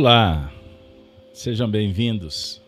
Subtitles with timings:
[0.00, 0.52] Olá,
[1.34, 2.62] sejam bem-vindos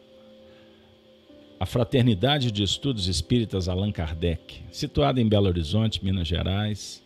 [1.61, 7.01] à Fraternidade de Estudos Espíritas Allan Kardec, situada em Belo Horizonte, Minas Gerais.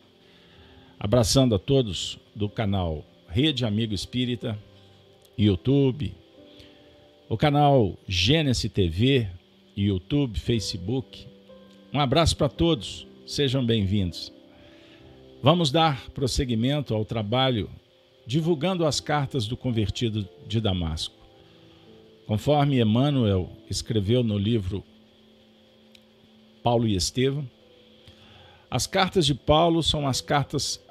[0.99, 4.59] Abraçando a todos do canal Rede Amigo Espírita,
[5.37, 6.15] YouTube,
[7.29, 9.29] o canal Gênesis TV,
[9.77, 11.27] YouTube, Facebook.
[11.93, 14.33] Um abraço para todos, sejam bem-vindos.
[15.43, 17.69] Vamos dar prosseguimento ao trabalho
[18.27, 21.15] divulgando as cartas do convertido de Damasco.
[22.27, 24.83] Conforme Emmanuel escreveu no livro
[26.63, 27.49] Paulo e Estevão,
[28.71, 30.83] as cartas de Paulo são as cartas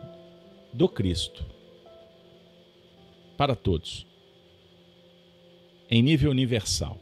[0.71, 1.43] do Cristo
[3.35, 4.05] para todos,
[5.89, 6.97] em nível universal,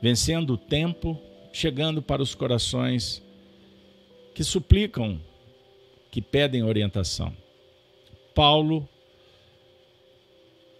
[0.00, 1.20] vencendo o tempo,
[1.52, 3.22] chegando para os corações
[4.34, 5.18] que suplicam,
[6.10, 7.34] que pedem orientação.
[8.34, 8.86] Paulo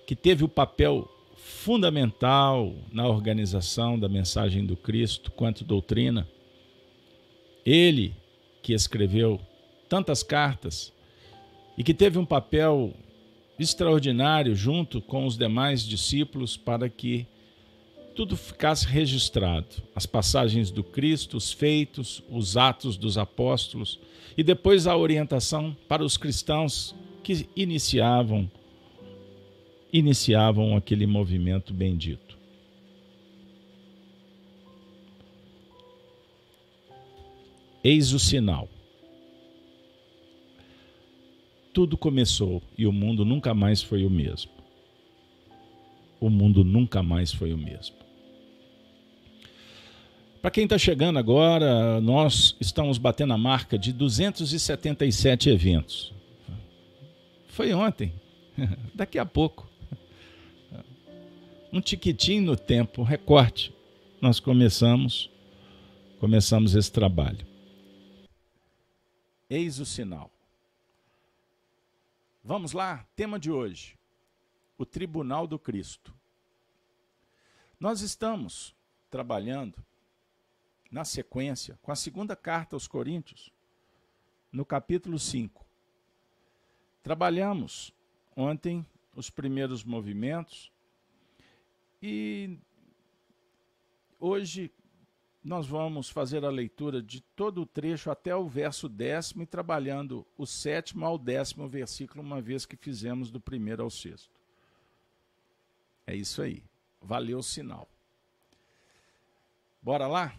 [0.06, 6.26] que teve o papel fundamental na organização da mensagem do Cristo quanto doutrina.
[7.64, 8.14] Ele
[8.62, 9.40] que escreveu
[9.88, 10.92] tantas cartas
[11.76, 12.94] e que teve um papel
[13.58, 17.26] extraordinário junto com os demais discípulos para que
[18.14, 23.98] tudo ficasse registrado, as passagens do Cristo, os feitos, os atos dos apóstolos
[24.36, 28.50] e depois a orientação para os cristãos que iniciavam
[29.92, 32.36] iniciavam aquele movimento bendito.
[37.82, 38.68] Eis o sinal.
[41.72, 44.50] Tudo começou e o mundo nunca mais foi o mesmo.
[46.18, 47.94] O mundo nunca mais foi o mesmo.
[50.40, 56.12] Para quem está chegando agora, nós estamos batendo a marca de 277 eventos.
[57.48, 58.12] Foi ontem,
[58.94, 59.68] daqui a pouco
[61.72, 63.74] um tiquitinho no tempo, um recorte,
[64.20, 65.30] nós começamos
[66.18, 67.46] começamos esse trabalho.
[69.48, 70.30] Eis o sinal.
[72.42, 73.98] Vamos lá, tema de hoje:
[74.78, 76.14] o Tribunal do Cristo.
[77.78, 78.74] Nós estamos
[79.10, 79.84] trabalhando
[80.90, 83.52] na sequência com a segunda carta aos Coríntios,
[84.50, 85.64] no capítulo 5.
[87.02, 87.92] Trabalhamos
[88.34, 88.84] ontem
[89.14, 90.72] os primeiros movimentos
[92.06, 92.58] e
[94.20, 94.70] hoje
[95.42, 100.24] nós vamos fazer a leitura de todo o trecho até o verso décimo e trabalhando
[100.38, 104.40] o sétimo ao décimo versículo, uma vez que fizemos do primeiro ao sexto.
[106.06, 106.62] É isso aí.
[107.02, 107.88] Valeu o sinal.
[109.82, 110.32] Bora lá?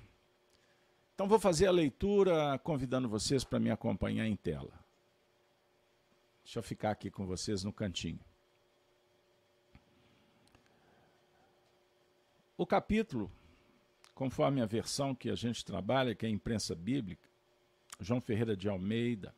[1.16, 4.74] Então vou fazer a leitura convidando vocês para me acompanhar em tela.
[6.46, 8.27] Deixa eu ficar aqui com vocês no cantinho.
[12.58, 13.32] O capítulo,
[14.16, 17.30] conforme a versão que a gente trabalha, que é a imprensa bíblica,
[18.00, 19.36] João Ferreira de Almeida,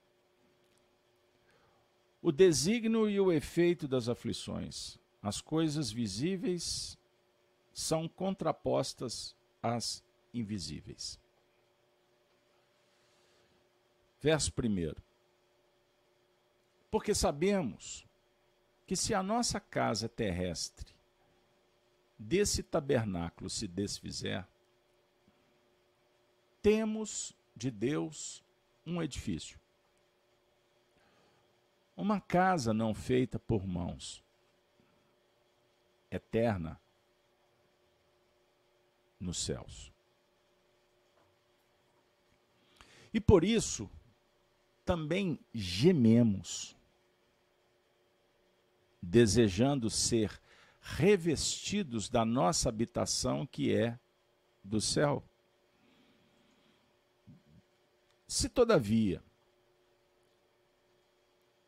[2.21, 4.97] o desígnio e o efeito das aflições.
[5.21, 6.97] As coisas visíveis
[7.73, 10.01] são contrapostas às
[10.33, 11.19] invisíveis.
[14.21, 14.95] Verso 1.
[16.89, 18.05] Porque sabemos
[18.87, 20.98] que se a nossa casa terrestre
[22.19, 24.45] desse tabernáculo se desfizer,
[26.61, 28.43] temos de Deus
[28.85, 29.57] um edifício.
[31.95, 34.21] Uma casa não feita por mãos,
[36.11, 36.79] eterna
[39.19, 39.91] nos céus.
[43.13, 43.89] E por isso
[44.85, 46.75] também gememos,
[49.01, 50.39] desejando ser
[50.95, 53.99] revestidos da nossa habitação que é
[54.63, 55.23] do céu.
[58.27, 59.23] Se, todavia,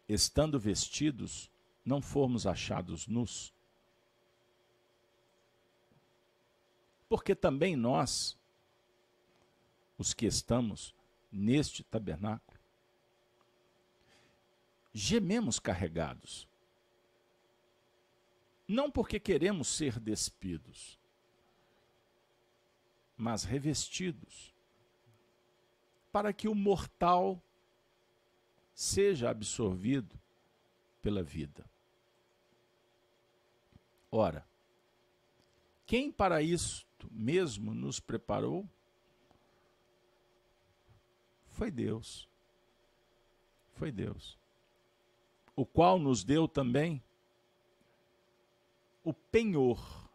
[0.07, 1.49] estando vestidos,
[1.83, 3.53] não formos achados nus,
[7.07, 8.37] porque também nós,
[9.97, 10.93] os que estamos
[11.31, 12.59] neste tabernáculo,
[14.93, 16.50] gememos carregados
[18.71, 20.97] não porque queremos ser despidos,
[23.17, 24.53] mas revestidos,
[26.11, 27.41] para que o mortal
[28.73, 30.17] seja absorvido
[31.01, 31.69] pela vida.
[34.09, 34.47] Ora,
[35.85, 38.67] quem para isto mesmo nos preparou?
[41.49, 42.27] Foi Deus.
[43.73, 44.37] Foi Deus.
[45.55, 47.03] O qual nos deu também
[49.03, 50.09] o penhor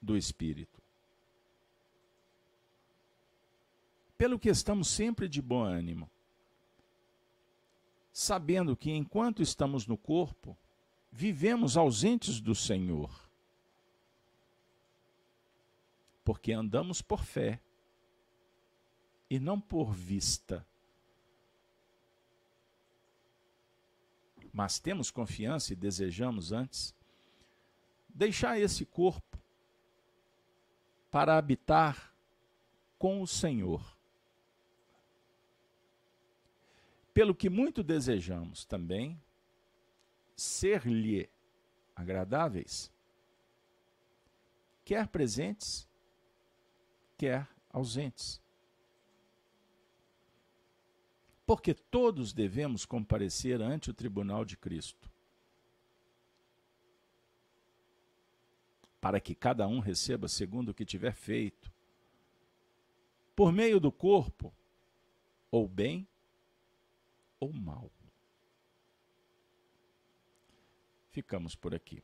[0.00, 0.82] do Espírito.
[4.16, 6.08] Pelo que estamos sempre de bom ânimo,
[8.12, 10.56] sabendo que enquanto estamos no corpo,
[11.10, 13.10] vivemos ausentes do Senhor.
[16.24, 17.60] Porque andamos por fé
[19.28, 20.66] e não por vista.
[24.52, 26.94] Mas temos confiança e desejamos antes
[28.14, 29.38] deixar esse corpo
[31.10, 32.14] para habitar
[32.98, 33.94] com o Senhor.
[37.14, 39.22] pelo que muito desejamos também
[40.34, 41.30] ser-lhe
[41.94, 42.92] agradáveis,
[44.84, 45.88] quer presentes,
[47.16, 48.42] quer ausentes.
[51.46, 55.08] Porque todos devemos comparecer ante o tribunal de Cristo,
[59.04, 61.70] para que cada um receba segundo o que tiver feito,
[63.36, 64.50] por meio do corpo,
[65.50, 66.08] ou bem
[67.38, 67.90] ou mal.
[71.10, 72.02] Ficamos por aqui.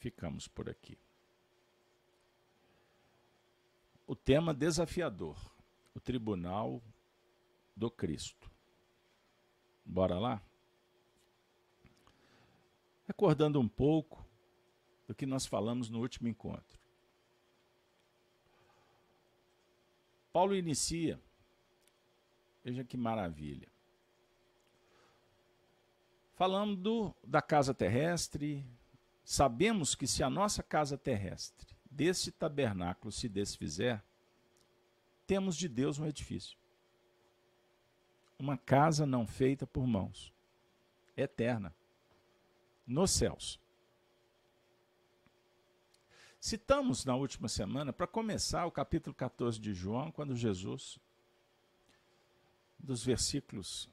[0.00, 0.98] Ficamos por aqui.
[4.04, 5.38] O tema desafiador:
[5.94, 6.82] o tribunal
[7.76, 8.50] do Cristo.
[9.84, 10.42] Bora lá?
[13.06, 14.21] Recordando um pouco
[15.12, 16.80] do que nós falamos no último encontro.
[20.32, 21.20] Paulo inicia
[22.64, 23.68] Veja que maravilha.
[26.34, 28.64] Falando da casa terrestre,
[29.24, 34.02] sabemos que se a nossa casa terrestre desse tabernáculo se desfizer,
[35.26, 36.56] temos de Deus um edifício.
[38.38, 40.32] Uma casa não feita por mãos,
[41.16, 41.74] eterna,
[42.86, 43.61] nos céus.
[46.42, 50.98] Citamos na última semana, para começar, o capítulo 14 de João, quando Jesus
[52.76, 53.88] dos versículos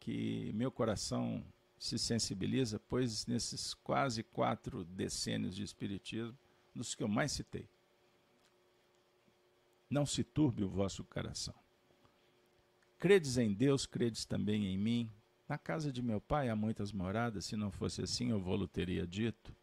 [0.00, 1.44] que meu coração
[1.78, 6.38] se sensibiliza, pois nesses quase quatro decênios de Espiritismo,
[6.74, 7.68] dos que eu mais citei.
[9.90, 11.54] Não se turbe o vosso coração.
[12.98, 15.12] Credes em Deus, credes também em mim.
[15.46, 19.06] Na casa de meu pai há muitas moradas, se não fosse assim eu vou-lo teria
[19.06, 19.54] dito.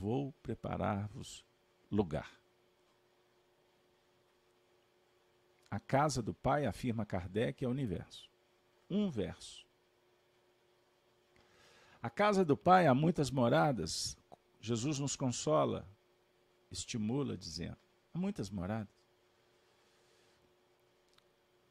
[0.00, 1.44] Vou preparar-vos
[1.90, 2.32] lugar.
[5.70, 8.30] A casa do Pai, afirma Kardec, é o universo.
[8.88, 9.66] Um verso.
[12.02, 14.16] A casa do Pai há muitas moradas.
[14.58, 15.86] Jesus nos consola,
[16.70, 17.76] estimula, dizendo:
[18.14, 18.96] há muitas moradas.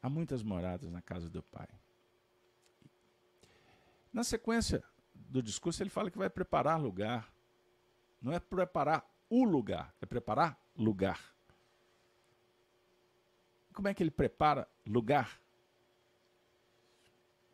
[0.00, 1.68] Há muitas moradas na casa do Pai.
[4.12, 7.39] Na sequência do discurso, ele fala que vai preparar lugar.
[8.20, 11.34] Não é preparar o lugar, é preparar lugar.
[13.72, 15.40] Como é que ele prepara lugar?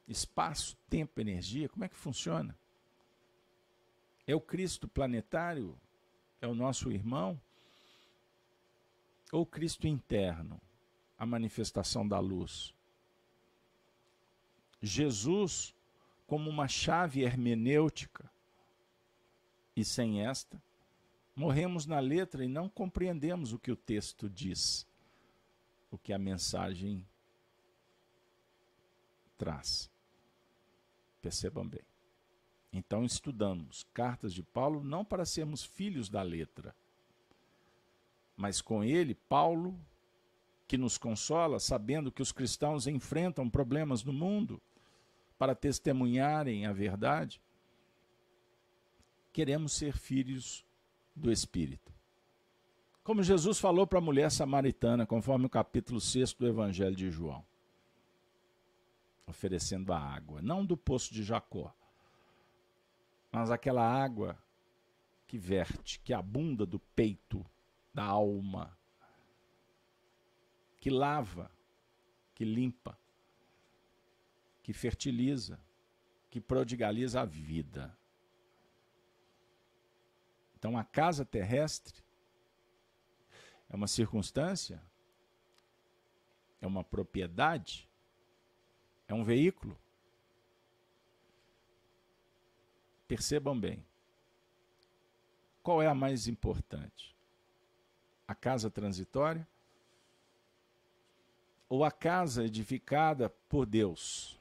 [0.08, 2.58] Espaço, tempo, energia, como é que funciona?
[4.26, 5.78] É o Cristo planetário?
[6.40, 7.40] É o nosso irmão?
[9.32, 10.61] Ou Cristo interno,
[11.18, 12.75] a manifestação da luz?
[14.80, 15.75] Jesus
[16.26, 18.30] como uma chave hermenêutica.
[19.76, 20.61] E sem esta,
[21.35, 24.87] morremos na letra e não compreendemos o que o texto diz
[25.90, 27.06] o que a mensagem
[29.37, 29.90] traz.
[31.23, 31.83] Percebam bem.
[32.73, 36.75] Então estudamos cartas de Paulo não para sermos filhos da letra,
[38.37, 39.78] mas com ele, Paulo,
[40.68, 44.61] que nos consola, sabendo que os cristãos enfrentam problemas no mundo
[45.38, 47.40] para testemunharem a verdade,
[49.37, 50.64] queremos ser filhos
[51.14, 51.93] do Espírito.
[53.05, 57.45] Como Jesus falou para a mulher samaritana, conforme o capítulo 6 do Evangelho de João,
[59.26, 61.71] oferecendo a água, não do poço de Jacó,
[63.31, 64.43] mas aquela água
[65.26, 67.45] que verte, que abunda do peito,
[67.93, 68.75] da alma,
[70.81, 71.50] que lava,
[72.35, 72.99] que limpa,
[74.62, 75.61] que fertiliza,
[76.31, 77.95] que prodigaliza a vida.
[80.58, 82.02] Então a casa terrestre
[83.68, 84.82] é uma circunstância?
[86.60, 87.88] É uma propriedade?
[89.06, 89.78] É um veículo?
[93.06, 93.84] Percebam bem.
[95.62, 97.14] Qual é a mais importante?
[98.26, 99.46] A casa transitória?
[101.68, 104.40] Ou a casa edificada por Deus?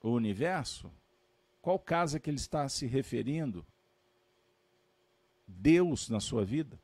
[0.00, 0.92] O universo?
[1.66, 3.66] qual casa que ele está se referindo?
[5.46, 6.80] Deus na sua vida?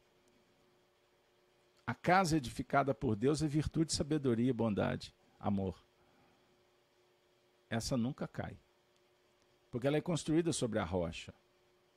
[1.86, 5.84] A casa edificada por Deus é virtude, sabedoria, bondade, amor.
[7.68, 8.56] Essa nunca cai.
[9.70, 11.34] Porque ela é construída sobre a rocha.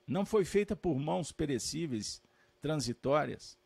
[0.06, 2.22] Não foi feita por mãos perecíveis,
[2.60, 3.58] transitórias,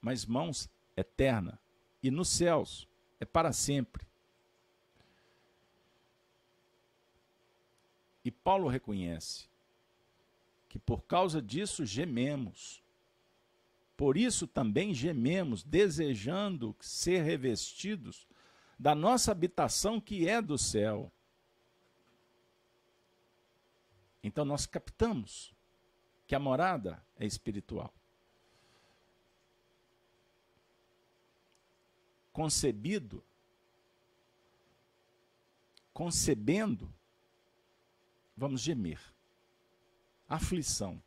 [0.00, 1.58] mas mãos eterna.
[2.02, 2.88] E nos céus
[3.20, 4.06] é para sempre.
[8.24, 9.51] E Paulo reconhece
[10.72, 12.82] que por causa disso gememos.
[13.94, 18.26] Por isso também gememos, desejando ser revestidos
[18.78, 21.12] da nossa habitação que é do céu.
[24.22, 25.54] Então nós captamos
[26.26, 27.92] que a morada é espiritual.
[32.32, 33.22] Concebido,
[35.92, 36.90] concebendo,
[38.34, 39.11] vamos gemer.
[40.34, 41.02] Aflição,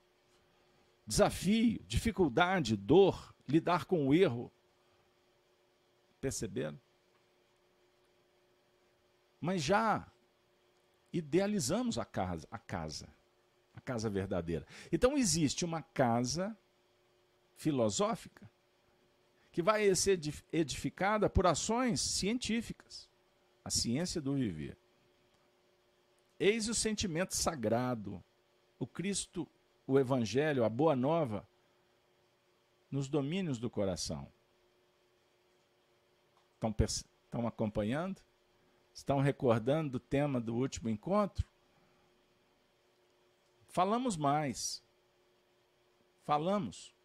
[1.08, 4.52] desafio, dificuldade, dor, lidar com o erro.
[6.22, 6.80] Perceberam?
[9.42, 10.12] Mas já
[11.12, 13.08] idealizamos a casa, a casa,
[13.76, 14.66] a casa verdadeira.
[14.92, 16.56] Então existe uma casa
[17.56, 18.48] filosófica
[19.52, 20.20] que vai ser
[20.52, 23.10] edificada por ações científicas,
[23.64, 24.78] a ciência do viver.
[26.40, 28.22] Eis o sentimento sagrado,
[28.80, 29.48] o Cristo,
[29.88, 31.48] o Evangelho, a Boa Nova,
[32.90, 34.32] nos domínios do coração.
[36.54, 38.22] Estão, estão acompanhando?
[38.94, 41.46] Estão recordando do tema do último encontro?
[43.68, 44.82] Falamos mais.
[46.24, 46.96] Falamos.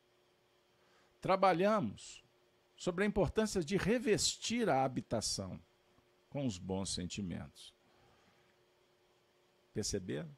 [1.20, 2.24] Trabalhamos
[2.76, 5.60] sobre a importância de revestir a habitação
[6.30, 7.74] com os bons sentimentos.
[9.74, 10.30] Perceberam?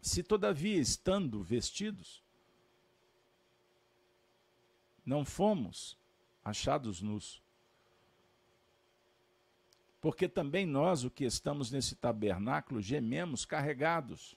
[0.00, 2.22] Se todavia estando vestidos,
[5.04, 5.98] não fomos
[6.44, 7.42] achados nus,
[10.00, 14.34] porque também nós, o que estamos nesse tabernáculo, gememos carregados.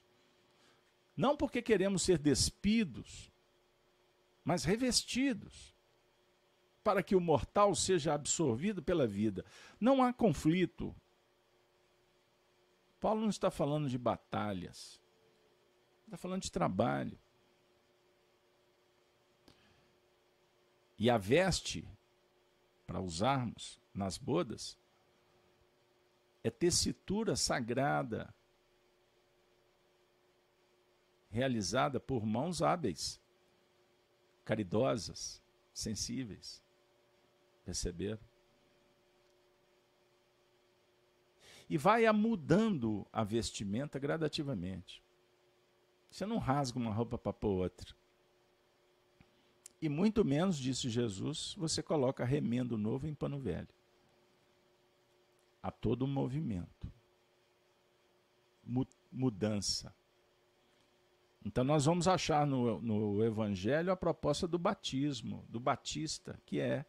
[1.16, 3.32] Não porque queremos ser despidos,
[4.44, 5.74] mas revestidos,
[6.82, 9.44] para que o mortal seja absorvido pela vida.
[9.80, 10.94] Não há conflito.
[13.00, 15.00] Paulo não está falando de batalhas,
[16.14, 17.18] está falando de trabalho.
[20.96, 21.86] E a veste,
[22.86, 24.78] para usarmos nas bodas,
[26.42, 28.32] é tessitura sagrada,
[31.30, 33.20] realizada por mãos hábeis,
[34.44, 35.42] caridosas,
[35.72, 36.62] sensíveis.
[37.64, 38.20] Perceberam?
[41.68, 45.03] E vai mudando a vestimenta gradativamente.
[46.14, 47.92] Você não rasga uma roupa para pôr outra.
[49.82, 53.66] E muito menos, disse Jesus, você coloca remendo novo em pano velho
[55.60, 56.92] a todo movimento,
[59.10, 59.92] mudança.
[61.44, 66.86] Então nós vamos achar no, no Evangelho a proposta do batismo, do batista, que é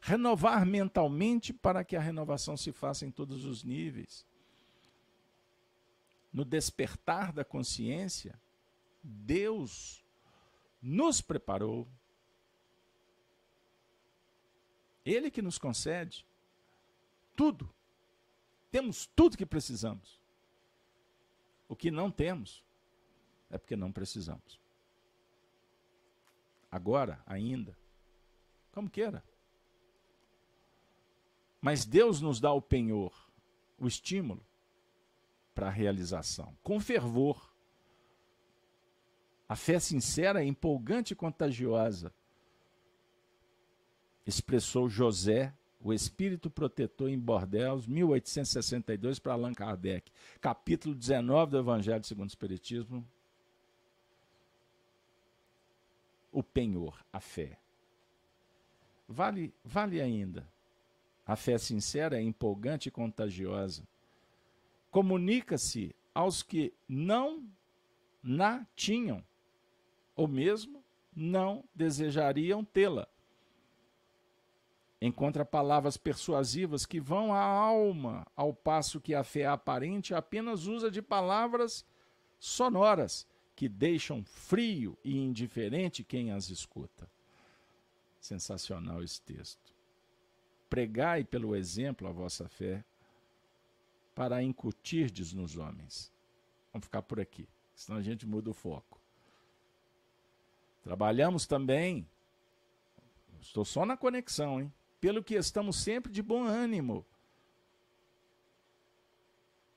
[0.00, 4.24] renovar mentalmente para que a renovação se faça em todos os níveis.
[6.32, 8.38] No despertar da consciência,
[9.10, 10.04] Deus
[10.82, 11.88] nos preparou.
[15.04, 16.26] Ele que nos concede
[17.34, 17.72] tudo.
[18.70, 20.20] Temos tudo que precisamos.
[21.66, 22.62] O que não temos
[23.48, 24.60] é porque não precisamos.
[26.70, 27.74] Agora, ainda,
[28.72, 29.24] como queira.
[31.62, 33.12] Mas Deus nos dá o penhor,
[33.78, 34.46] o estímulo
[35.54, 37.47] para a realização, com fervor.
[39.48, 42.12] A fé sincera, empolgante e contagiosa,
[44.26, 50.10] expressou José o Espírito Protetor em Bordeaux, 1862, para Allan Kardec.
[50.40, 53.06] Capítulo 19 do Evangelho segundo o Espiritismo.
[56.30, 57.58] O penhor, a fé.
[59.08, 60.46] Vale, vale ainda.
[61.24, 63.86] A fé sincera é empolgante e contagiosa.
[64.90, 67.48] Comunica-se aos que não
[68.22, 69.24] na tinham,
[70.18, 70.84] ou mesmo
[71.16, 73.08] não desejariam tê-la
[75.00, 80.90] Encontra palavras persuasivas que vão à alma, ao passo que a fé aparente apenas usa
[80.90, 81.86] de palavras
[82.38, 87.08] sonoras que deixam frio e indiferente quem as escuta.
[88.20, 89.72] Sensacional esse texto.
[90.68, 92.84] Pregai pelo exemplo a vossa fé,
[94.16, 96.12] para incutirdes nos homens.
[96.72, 98.97] Vamos ficar por aqui, senão a gente muda o foco.
[100.88, 102.08] Trabalhamos também,
[103.42, 104.72] estou só na conexão, hein?
[104.98, 107.04] Pelo que estamos sempre de bom ânimo.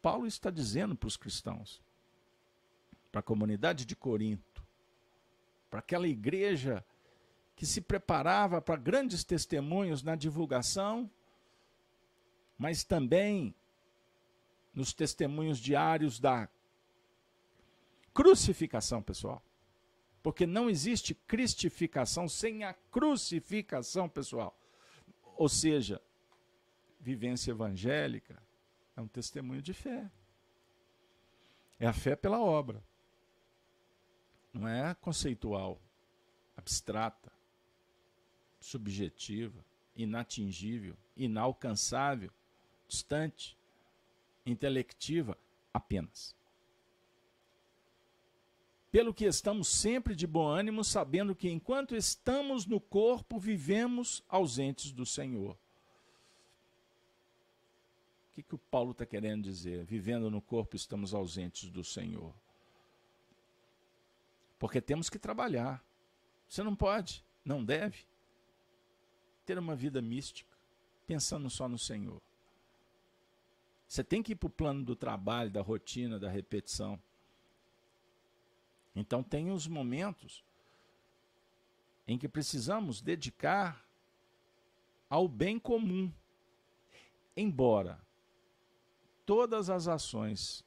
[0.01, 1.83] Paulo está dizendo para os cristãos,
[3.11, 4.63] para a comunidade de Corinto,
[5.69, 6.81] para aquela igreja
[7.57, 11.11] que se preparava para grandes testemunhos na divulgação,
[12.57, 13.53] mas também
[14.73, 16.47] nos testemunhos diários da
[18.13, 19.43] crucificação, pessoal.
[20.21, 24.57] Porque não existe cristificação sem a crucificação, pessoal.
[25.35, 26.01] Ou seja,
[26.99, 28.41] vivência evangélica
[28.95, 30.09] é um testemunho de fé.
[31.79, 32.83] É a fé pela obra.
[34.53, 35.81] Não é conceitual,
[36.55, 37.31] abstrata,
[38.59, 42.31] subjetiva, inatingível, inalcançável,
[42.87, 43.57] distante,
[44.45, 45.37] intelectiva
[45.73, 46.35] apenas.
[48.91, 54.91] Pelo que estamos sempre de bom ânimo, sabendo que enquanto estamos no corpo, vivemos ausentes
[54.91, 55.57] do Senhor.
[58.29, 59.85] O que, que o Paulo está querendo dizer?
[59.85, 62.33] Vivendo no corpo, estamos ausentes do Senhor.
[64.59, 65.83] Porque temos que trabalhar.
[66.47, 68.05] Você não pode, não deve,
[69.45, 70.55] ter uma vida mística,
[71.07, 72.21] pensando só no Senhor.
[73.87, 77.01] Você tem que ir para o plano do trabalho, da rotina, da repetição.
[78.95, 80.43] Então, tem os momentos
[82.07, 83.85] em que precisamos dedicar
[85.09, 86.11] ao bem comum.
[87.35, 87.99] Embora
[89.25, 90.65] todas as ações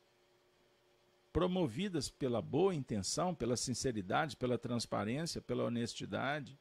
[1.32, 6.58] promovidas pela boa intenção, pela sinceridade, pela transparência, pela honestidade,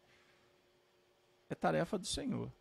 [1.50, 2.52] é tarefa do Senhor.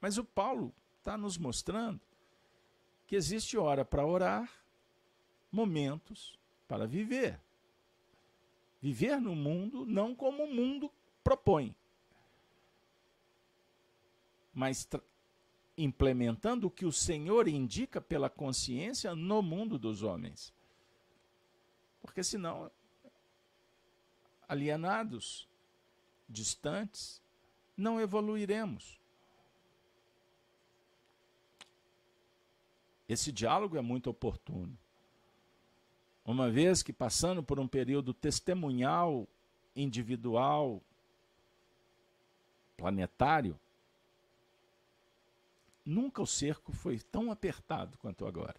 [0.00, 2.00] Mas o Paulo está nos mostrando
[3.06, 4.50] que existe hora para orar,
[5.50, 7.40] momentos para viver
[8.80, 10.90] viver no mundo não como o mundo
[11.22, 11.74] propõe,
[14.52, 14.88] mas
[15.76, 20.52] implementando o que o Senhor indica pela consciência no mundo dos homens.
[22.00, 22.70] Porque senão,
[24.48, 25.48] alienados,
[26.28, 27.20] distantes,
[27.76, 29.00] não evoluiremos.
[33.08, 34.76] Esse diálogo é muito oportuno.
[36.26, 39.28] Uma vez que passando por um período testemunhal,
[39.76, 40.82] individual,
[42.76, 43.56] planetário,
[45.84, 48.56] nunca o cerco foi tão apertado quanto agora.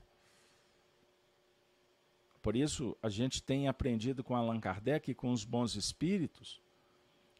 [2.42, 6.62] Por isso, a gente tem aprendido com Allan Kardec e com os bons espíritos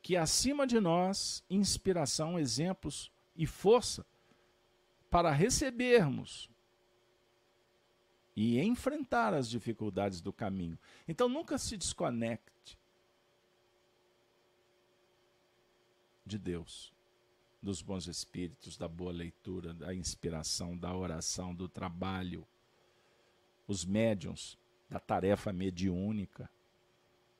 [0.02, 4.06] que acima de nós, inspiração, exemplos e força
[5.10, 6.50] para recebermos
[8.38, 10.78] e enfrentar as dificuldades do caminho.
[11.08, 12.78] Então nunca se desconecte
[16.24, 16.94] de Deus,
[17.60, 22.48] dos bons espíritos, da boa leitura, da inspiração, da oração, do trabalho,
[23.68, 24.56] os médiums
[24.88, 26.48] da tarefa mediúnica,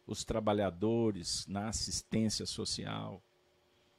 [0.08, 3.22] os trabalhadores na assistência social,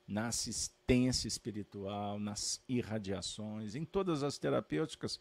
[0.04, 5.20] na assistência espiritual, nas irradiações, em todas as terapêuticas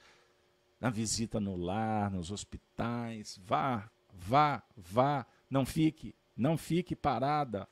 [0.80, 3.40] na visita no lar, nos hospitais.
[3.44, 5.26] Vá, vá, vá.
[5.50, 7.68] Não fique, não fique parada.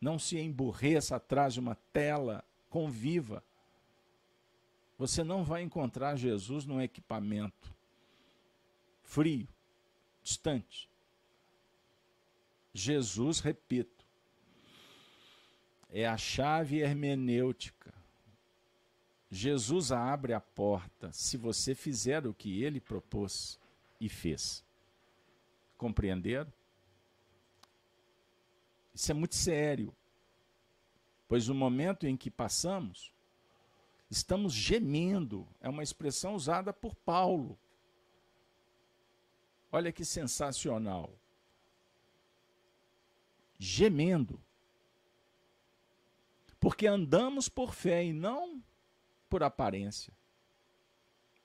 [0.00, 2.44] Não se emburreça atrás de uma tela.
[2.68, 3.42] Conviva.
[4.98, 7.74] Você não vai encontrar Jesus num equipamento
[9.02, 9.48] frio,
[10.22, 10.88] distante.
[12.72, 14.04] Jesus, repito,
[15.90, 17.94] é a chave hermenêutica
[19.34, 23.58] Jesus abre a porta se você fizer o que ele propôs
[24.00, 24.64] e fez.
[25.76, 26.52] Compreenderam?
[28.94, 29.92] Isso é muito sério,
[31.26, 33.12] pois no momento em que passamos,
[34.08, 35.48] estamos gemendo.
[35.60, 37.58] É uma expressão usada por Paulo.
[39.72, 41.12] Olha que sensacional.
[43.58, 44.40] Gemendo.
[46.60, 48.62] Porque andamos por fé e não
[49.34, 50.12] por aparência.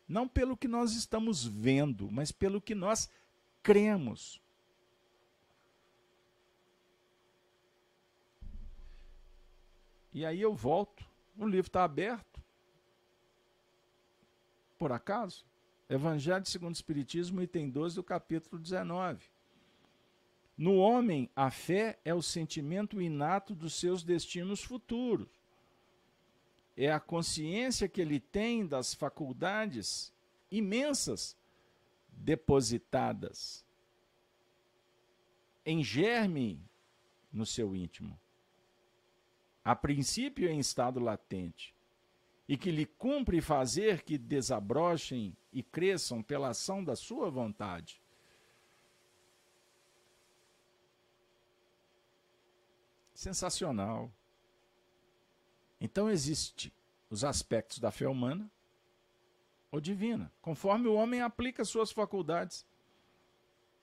[0.08, 3.10] Não pelo que nós estamos vendo, mas pelo que nós
[3.64, 4.40] cremos.
[10.14, 11.04] E aí eu volto.
[11.36, 12.40] O livro está aberto.
[14.78, 15.44] Por acaso?
[15.90, 19.26] Evangelho segundo o Espiritismo, item 12 do capítulo 19.
[20.56, 25.39] No homem, a fé é o sentimento inato dos seus destinos futuros
[26.86, 30.14] é a consciência que ele tem das faculdades
[30.50, 31.38] imensas
[32.08, 33.66] depositadas
[35.66, 36.64] em germe
[37.34, 38.18] no seu íntimo.
[39.64, 41.76] A princípio em estado latente,
[42.48, 48.02] e que lhe cumpre fazer que desabrochem e cresçam pela ação da sua vontade.
[53.14, 54.12] Sensacional.
[55.80, 56.74] Então existe
[57.10, 58.50] os aspectos da fé humana
[59.72, 62.66] ou divina, conforme o homem aplica suas faculdades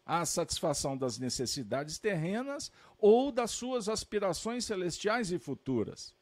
[0.05, 6.15] à satisfação das necessidades terrenas ou das suas aspirações celestiais e futuras.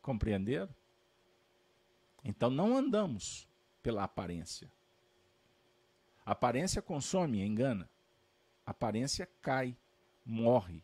[0.00, 0.72] Compreenderam?
[2.24, 3.48] Então não andamos
[3.82, 4.70] pela aparência.
[6.24, 7.90] Aparência consome, engana.
[8.64, 9.76] Aparência cai,
[10.24, 10.82] morre.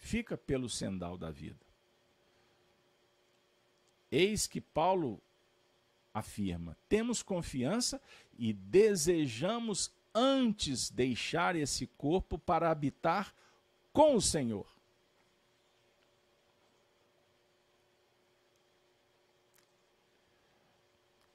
[0.00, 1.64] Fica pelo sendal da vida.
[4.10, 5.22] Eis que Paulo
[6.12, 8.02] afirma: temos confiança
[8.36, 13.32] e desejamos antes deixar esse corpo para habitar
[13.92, 14.66] com o Senhor.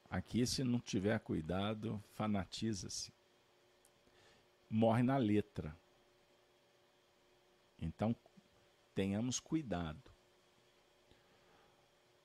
[0.10, 3.12] Aqui, se não tiver cuidado, fanatiza-se.
[4.70, 5.78] Morre na letra.
[7.82, 8.16] Então,
[8.96, 10.02] tenhamos cuidado.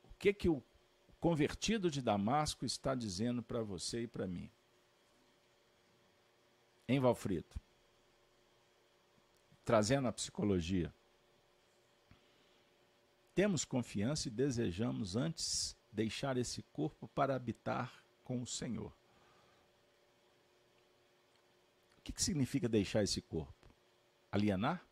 [0.05, 0.63] O que que o
[1.19, 4.49] convertido de Damasco está dizendo para você e para mim?
[6.89, 7.61] Em Valfrito.
[9.65, 10.95] Trazendo a psicologia.
[13.35, 18.93] Temos confiança e desejamos antes deixar esse corpo para habitar com o Senhor.
[21.99, 23.69] O que, que significa deixar esse corpo?
[24.33, 24.90] Alienar?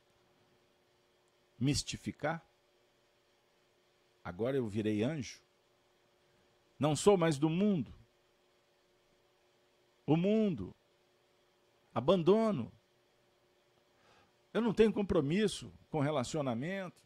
[1.58, 2.42] Mistificar?
[4.22, 5.40] Agora eu virei anjo?
[6.78, 7.92] Não sou mais do mundo?
[10.06, 10.74] O mundo.
[11.94, 12.70] Abandono.
[14.54, 17.02] Eu não tenho compromisso com relacionamentos.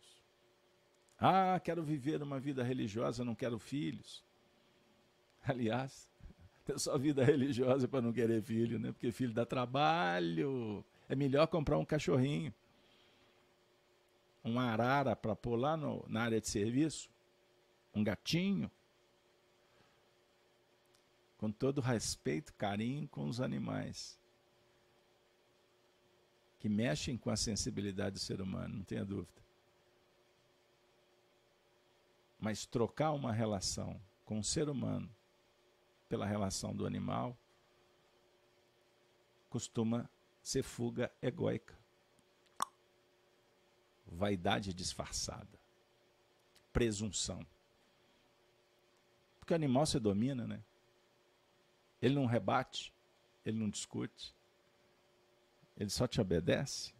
[1.18, 4.24] Ah, quero viver uma vida religiosa, não quero filhos.
[5.44, 6.08] Aliás,
[6.66, 8.92] ter só vida religiosa para não querer filho, né?
[8.92, 10.84] Porque filho dá trabalho.
[11.08, 12.52] É melhor comprar um cachorrinho.
[14.42, 17.10] Uma arara para pôr lá no, na área de serviço.
[17.94, 18.70] Um gatinho.
[21.38, 24.18] Com todo respeito, carinho com os animais.
[26.58, 29.42] Que mexem com a sensibilidade do ser humano, não tenha dúvida.
[32.38, 35.08] Mas trocar uma relação com o ser humano
[36.08, 37.36] pela relação do animal
[39.48, 40.08] costuma
[40.42, 41.81] ser fuga egóica.
[44.12, 45.58] Vaidade disfarçada.
[46.72, 47.44] Presunção.
[49.38, 50.62] Porque o animal se domina, né?
[52.00, 52.92] Ele não rebate,
[53.44, 54.34] ele não discute,
[55.76, 56.92] ele só te obedece.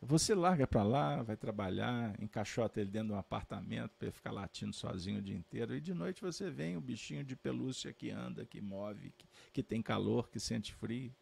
[0.00, 4.32] Você larga para lá, vai trabalhar, encaixota ele dentro de um apartamento para ele ficar
[4.32, 5.74] latindo sozinho o dia inteiro.
[5.74, 9.62] E de noite você vem o bichinho de pelúcia que anda, que move, que, que
[9.62, 11.14] tem calor, que sente frio.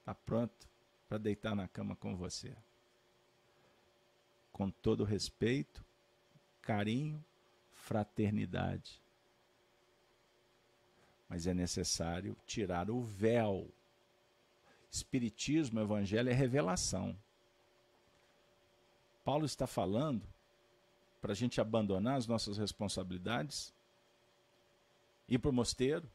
[0.00, 0.70] Está pronto
[1.10, 2.56] para deitar na cama com você.
[4.52, 5.84] Com todo respeito,
[6.62, 7.22] carinho,
[7.72, 9.02] fraternidade.
[11.28, 13.68] Mas é necessário tirar o véu
[14.88, 17.16] Espiritismo, Evangelho é revelação.
[19.24, 20.22] Paulo está falando
[21.20, 23.74] para a gente abandonar as nossas responsabilidades,
[25.28, 26.08] ir para o mosteiro.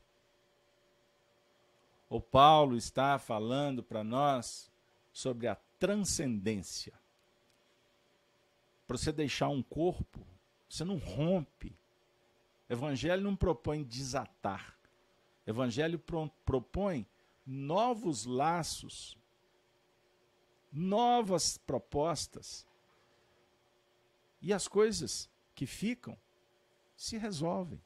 [2.10, 4.74] O Paulo está falando para nós
[5.16, 6.92] sobre a transcendência.
[8.86, 10.20] Para você deixar um corpo,
[10.70, 11.74] você não rompe.
[12.70, 14.78] Evangelho não propõe desatar.
[15.48, 17.08] Evangelho pro, propõe
[17.48, 19.18] novos laços,
[20.70, 22.68] novas propostas.
[24.42, 26.18] E as coisas que ficam
[26.98, 27.82] se resolvem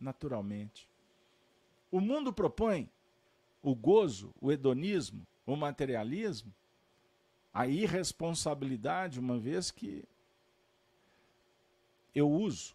[0.00, 0.88] naturalmente.
[1.90, 2.90] O mundo propõe
[3.62, 6.50] o gozo, o hedonismo, o materialismo,
[7.52, 10.04] a irresponsabilidade, uma vez que
[12.14, 12.74] eu uso.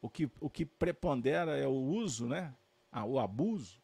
[0.00, 2.54] O que, o que prepondera é o uso, né?
[2.92, 3.80] Ah, o abuso.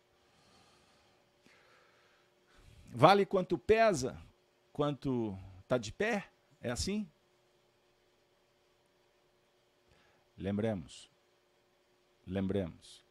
[2.87, 4.16] Vale quanto pesa,
[4.72, 6.29] quanto está de pé?
[6.61, 7.09] É assim?
[10.38, 11.11] Lembremos,
[12.24, 13.05] lembremos.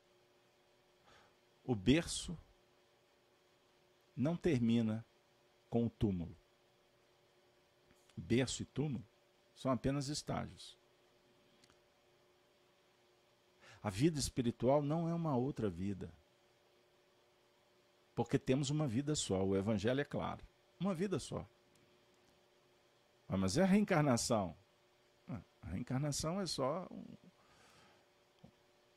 [1.66, 2.38] O berço
[4.16, 5.06] não termina
[5.70, 6.36] com o túmulo.
[8.16, 9.04] Berço e túmulo
[9.56, 10.78] são apenas estágios.
[13.82, 16.10] A vida espiritual não é uma outra vida.
[18.16, 20.42] Porque temos uma vida só, o Evangelho é claro.
[20.80, 21.46] Uma vida só.
[23.28, 24.56] Ah, mas é a reencarnação.
[25.28, 27.04] Ah, a reencarnação é só um,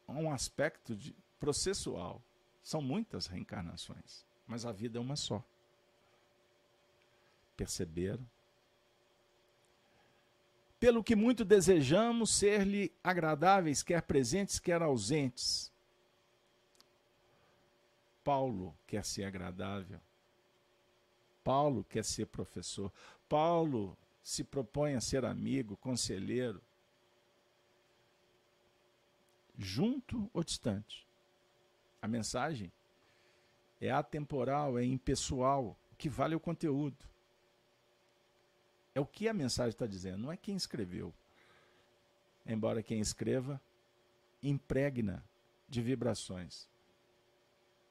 [0.08, 2.22] um aspecto de, processual.
[2.62, 5.42] São muitas reencarnações, mas a vida é uma só.
[7.56, 8.24] Perceberam?
[10.86, 15.72] Pelo que muito desejamos ser-lhe agradáveis, quer presentes, quer ausentes.
[18.22, 20.00] Paulo quer ser agradável.
[21.42, 22.92] Paulo quer ser professor.
[23.28, 26.62] Paulo se propõe a ser amigo, conselheiro.
[29.58, 31.04] Junto ou distante.
[32.00, 32.70] A mensagem
[33.80, 36.96] é atemporal, é impessoal, o que vale é o conteúdo.
[38.96, 41.12] É o que a mensagem está dizendo, não é quem escreveu.
[42.46, 43.60] Embora quem escreva
[44.42, 45.22] impregna
[45.68, 46.66] de vibrações,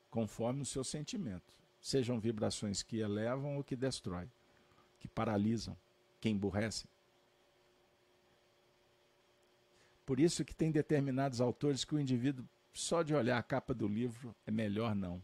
[0.10, 1.54] conforme o seu sentimento.
[1.80, 4.32] Sejam vibrações que elevam ou que destroem,
[5.00, 5.78] que paralisam,
[6.20, 6.90] que emburrecem.
[10.08, 13.88] Por isso que tem determinados autores que o indivíduo, só de olhar a capa do
[13.88, 15.22] livro, é melhor não.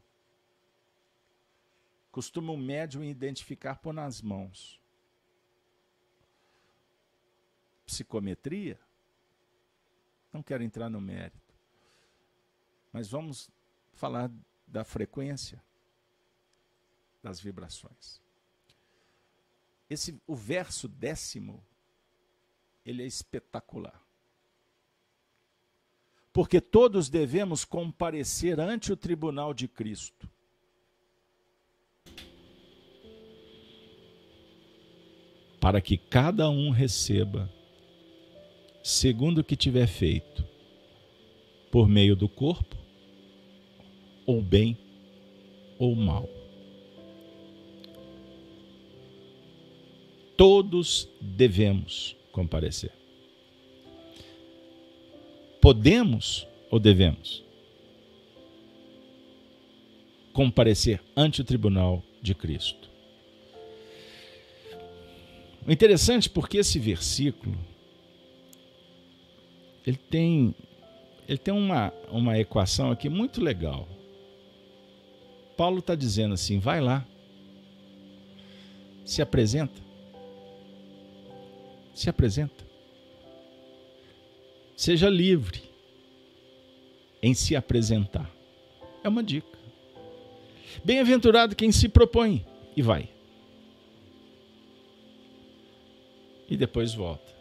[2.11, 4.79] Costuma o médium identificar por nas mãos
[7.91, 8.79] psicometria,
[10.31, 11.53] não quero entrar no mérito,
[12.93, 13.49] mas vamos
[13.91, 14.31] falar
[14.65, 15.61] da frequência
[17.21, 18.21] das vibrações.
[19.89, 21.61] Esse, o verso décimo,
[22.85, 24.01] ele é espetacular.
[26.31, 30.29] Porque todos devemos comparecer ante o tribunal de Cristo.
[35.59, 37.51] Para que cada um receba
[38.83, 40.45] segundo o que tiver feito,
[41.71, 42.75] por meio do corpo,
[44.25, 44.77] ou bem
[45.77, 46.29] ou mal.
[50.35, 52.91] Todos devemos comparecer.
[55.61, 57.43] Podemos ou devemos
[60.33, 62.89] comparecer ante o tribunal de Cristo?
[65.67, 67.55] Interessante porque esse versículo
[69.85, 70.55] ele tem,
[71.27, 73.87] ele tem uma, uma equação aqui muito legal.
[75.57, 77.05] Paulo está dizendo assim: vai lá,
[79.05, 79.81] se apresenta,
[81.93, 82.63] se apresenta,
[84.75, 85.61] seja livre
[87.21, 88.29] em se apresentar.
[89.03, 89.59] É uma dica.
[90.83, 93.09] Bem-aventurado quem se propõe e vai.
[96.49, 97.40] E depois volta.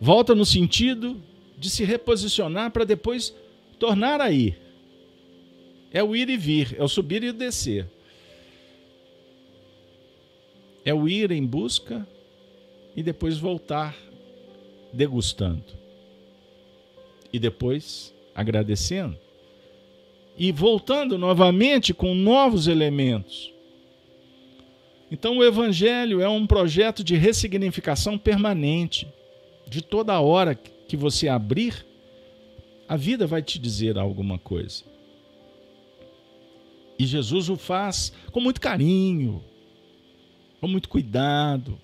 [0.00, 1.20] Volta no sentido
[1.58, 3.36] de se reposicionar para depois
[3.78, 4.58] tornar a ir.
[5.92, 7.86] É o ir e vir, é o subir e o descer.
[10.86, 12.08] É o ir em busca
[12.96, 13.94] e depois voltar
[14.90, 15.64] degustando.
[17.30, 19.18] E depois agradecendo.
[20.38, 23.52] E voltando novamente com novos elementos.
[25.10, 29.06] Então o Evangelho é um projeto de ressignificação permanente
[29.70, 31.86] de toda hora que você abrir,
[32.88, 34.82] a vida vai te dizer alguma coisa.
[36.98, 39.44] E Jesus o faz com muito carinho,
[40.60, 41.80] com muito cuidado.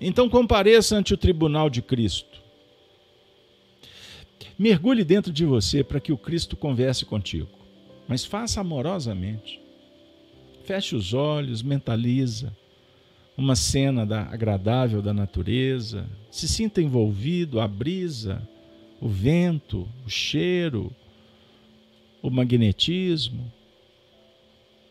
[0.00, 2.40] Então compareça ante o tribunal de Cristo.
[4.58, 7.50] Mergulhe dentro de você para que o Cristo converse contigo,
[8.08, 9.60] mas faça amorosamente.
[10.64, 12.56] Feche os olhos, mentaliza
[13.40, 18.46] uma cena da, agradável da natureza, se sinta envolvido, a brisa,
[19.00, 20.94] o vento, o cheiro,
[22.20, 23.50] o magnetismo,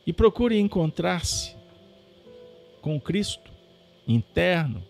[0.03, 1.55] e procure encontrar-se
[2.81, 3.51] com Cristo
[4.07, 4.83] interno.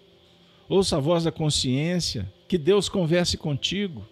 [0.70, 4.08] Ouça a voz da consciência, que Deus converse contigo,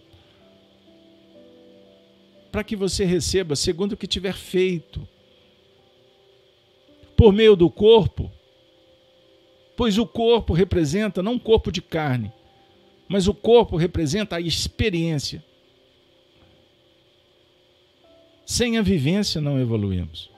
[2.52, 5.08] para que você receba segundo o que tiver feito.
[7.16, 8.30] Por meio do corpo,
[9.78, 12.32] pois o corpo representa não um corpo de carne,
[13.08, 15.40] mas o corpo representa a experiência.
[18.44, 20.28] Sem a vivência não evoluímos.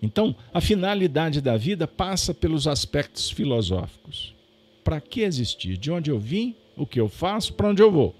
[0.00, 4.34] Então, a finalidade da vida passa pelos aspectos filosóficos.
[4.82, 5.76] Para que existir?
[5.76, 6.56] De onde eu vim?
[6.74, 7.52] O que eu faço?
[7.52, 8.16] Para onde eu vou?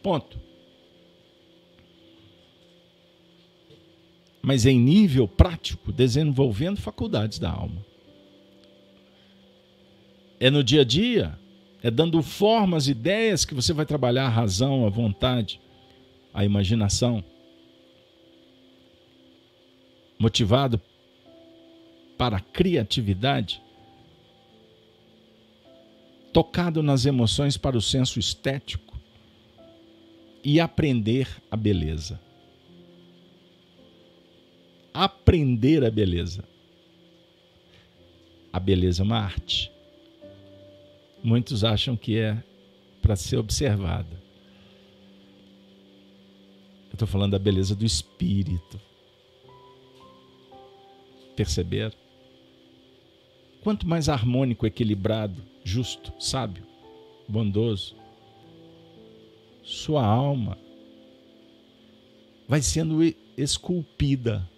[0.00, 0.38] Ponto.
[4.40, 7.84] mas em nível prático, desenvolvendo faculdades da alma.
[10.40, 11.38] É no dia a dia,
[11.82, 15.60] é dando formas, ideias que você vai trabalhar a razão, a vontade,
[16.32, 17.24] a imaginação.
[20.18, 20.80] Motivado
[22.16, 23.62] para a criatividade,
[26.32, 28.98] tocado nas emoções para o senso estético
[30.44, 32.20] e aprender a beleza
[34.98, 36.42] aprender a beleza.
[38.52, 39.70] A beleza é uma arte.
[41.28, 42.42] Muitos acham que é
[43.02, 44.18] para ser observada.
[46.88, 48.80] Eu estou falando da beleza do espírito.
[51.36, 51.94] Perceber?
[53.60, 56.64] Quanto mais harmônico, equilibrado, justo, sábio,
[57.28, 57.94] bondoso,
[59.62, 60.56] sua alma
[62.48, 63.02] vai sendo
[63.36, 64.48] esculpida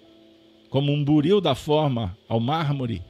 [0.68, 3.02] como um buril da forma ao mármore,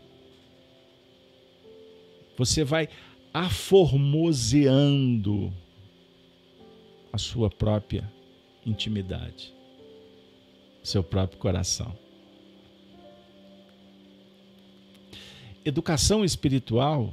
[2.39, 2.89] você vai
[3.33, 5.53] aformoseando
[7.13, 8.11] a sua própria
[8.65, 9.53] intimidade,
[10.83, 11.93] seu próprio coração.
[15.65, 17.13] Educação espiritual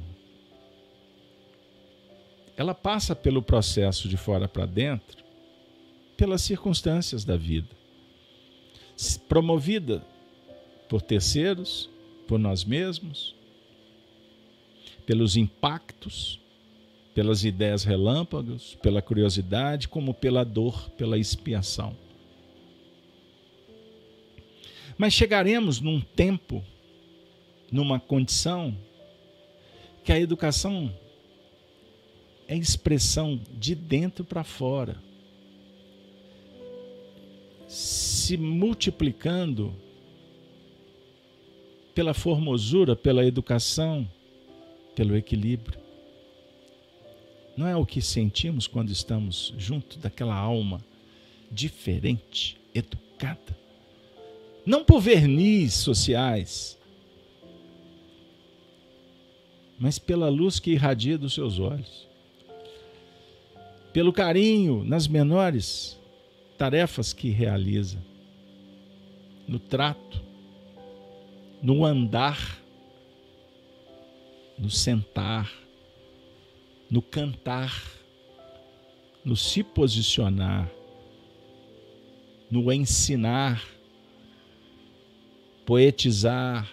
[2.58, 5.22] ela passa pelo processo de fora para dentro,
[6.16, 7.68] pelas circunstâncias da vida.
[9.28, 10.04] Promovida
[10.88, 11.88] por terceiros,
[12.26, 13.32] por nós mesmos,
[15.08, 16.38] pelos impactos,
[17.14, 21.96] pelas ideias relâmpagos, pela curiosidade, como pela dor, pela expiação.
[24.98, 26.62] Mas chegaremos num tempo,
[27.72, 28.76] numa condição,
[30.04, 30.94] que a educação
[32.46, 35.02] é expressão de dentro para fora,
[37.66, 39.74] se multiplicando
[41.94, 44.06] pela formosura, pela educação,
[44.98, 45.78] pelo equilíbrio.
[47.56, 50.80] Não é o que sentimos quando estamos junto daquela alma
[51.52, 53.56] diferente, educada.
[54.66, 56.76] Não por verniz sociais,
[59.78, 62.08] mas pela luz que irradia dos seus olhos.
[63.92, 65.96] Pelo carinho nas menores
[66.58, 68.02] tarefas que realiza,
[69.46, 70.20] no trato,
[71.62, 72.58] no andar,
[74.58, 75.50] no sentar,
[76.90, 77.72] no cantar,
[79.24, 80.70] no se posicionar,
[82.50, 83.62] no ensinar,
[85.64, 86.68] poetizar,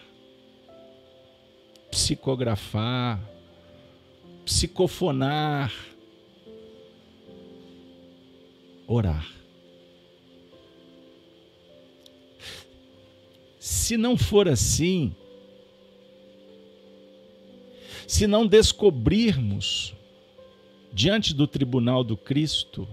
[1.91, 3.19] psicografar,
[4.45, 5.71] psicofonar,
[8.87, 9.27] orar.
[13.59, 15.15] Se não for assim,
[18.07, 19.95] se não descobrirmos
[20.93, 22.87] diante do tribunal do Cristo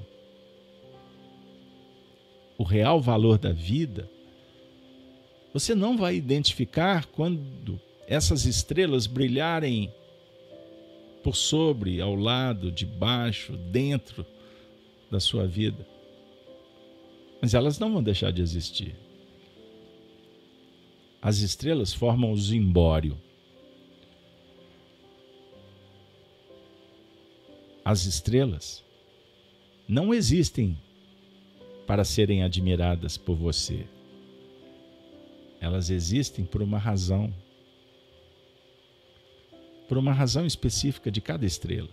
[2.59, 4.09] o real valor da vida,
[5.53, 9.92] você não vai identificar quando essas estrelas brilharem
[11.22, 14.27] por sobre, ao lado, debaixo, dentro
[15.11, 15.87] da sua vida.
[17.40, 18.94] Mas elas não vão deixar de existir.
[21.20, 23.16] As estrelas formam o zimbório.
[27.85, 28.85] As estrelas
[29.88, 30.79] não existem
[31.87, 33.87] para serem admiradas por você.
[35.61, 37.33] Elas existem por uma razão.
[39.88, 41.90] Por uma razão específica de cada estrela.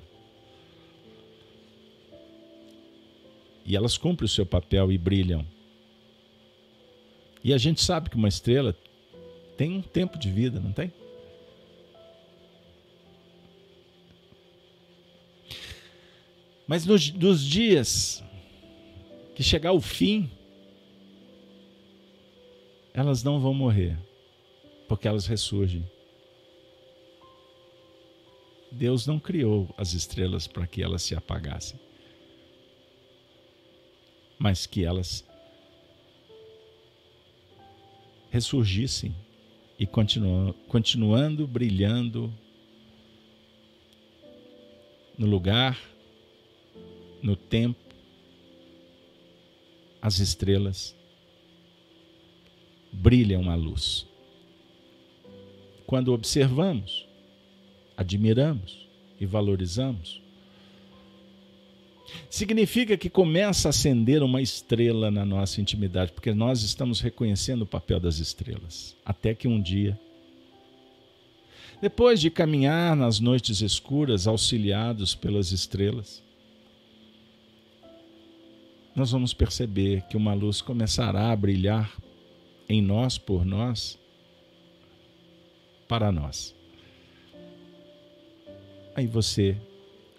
[3.65, 5.45] E elas cumprem o seu papel e brilham.
[7.43, 8.75] E a gente sabe que uma estrela
[9.57, 10.91] tem um tempo de vida, não tem?
[16.69, 18.23] Mas nos, nos dias
[19.33, 20.29] que chegar o fim,
[22.93, 23.97] elas não vão morrer,
[24.87, 25.83] porque elas ressurgem.
[28.71, 31.79] Deus não criou as estrelas para que elas se apagassem,
[34.37, 35.27] mas que elas
[38.29, 39.15] ressurgissem
[39.79, 42.31] e continuando, continuando brilhando
[45.17, 45.75] no lugar,
[47.21, 47.79] no tempo,
[50.01, 50.95] as estrelas
[52.91, 54.05] brilham a luz.
[55.85, 57.07] Quando observamos,
[57.97, 58.87] admiramos
[59.19, 60.21] e valorizamos,
[62.29, 67.67] Significa que começa a acender uma estrela na nossa intimidade, porque nós estamos reconhecendo o
[67.67, 68.95] papel das estrelas.
[69.05, 69.99] Até que um dia,
[71.81, 76.23] depois de caminhar nas noites escuras, auxiliados pelas estrelas,
[78.99, 81.89] nós vamos perceber que uma luz começará a brilhar
[82.67, 83.97] em nós, por nós,
[85.87, 86.53] para nós.
[88.93, 89.55] Aí você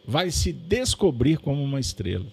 [0.02, 2.24] vai se descobrir como uma estrela.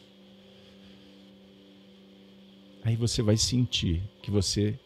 [2.81, 4.79] Aí você vai sentir que você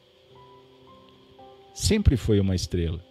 [1.76, 3.06] sempre foi uma estrela.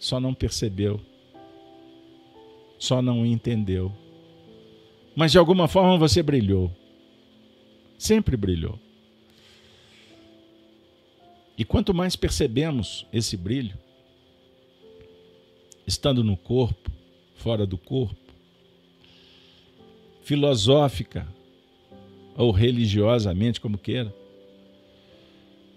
[0.00, 1.00] Só não percebeu.
[2.80, 3.92] Só não entendeu.
[5.16, 6.70] Mas de alguma forma você brilhou.
[7.98, 8.78] Sempre brilhou.
[11.56, 13.78] E quanto mais percebemos esse brilho,
[15.86, 16.92] estando no corpo,
[17.34, 18.34] fora do corpo,
[20.22, 21.26] filosófica
[22.36, 24.14] ou religiosamente, como queira.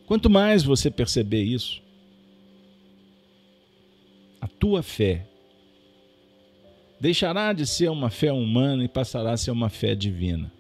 [0.05, 1.81] Quanto mais você perceber isso,
[4.41, 5.28] a tua fé
[6.99, 10.51] deixará de ser uma fé humana e passará a ser uma fé divina.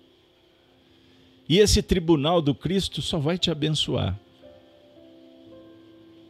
[1.47, 4.19] E esse tribunal do Cristo só vai te abençoar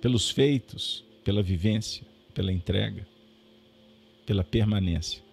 [0.01, 2.03] pelos feitos, pela vivência,
[2.34, 3.05] pela entrega
[4.30, 5.24] pela permanência.